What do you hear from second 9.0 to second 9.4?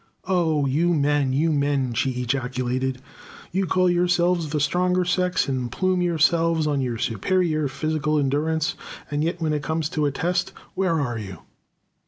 and yet